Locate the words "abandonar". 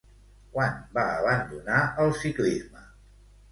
1.19-1.83